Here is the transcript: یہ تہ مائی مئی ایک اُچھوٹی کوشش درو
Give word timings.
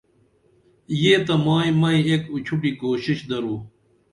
یہ 1.01 1.13
تہ 1.25 1.33
مائی 1.45 1.71
مئی 1.81 1.97
ایک 2.09 2.23
اُچھوٹی 2.33 2.71
کوشش 2.81 3.17
درو 3.29 3.55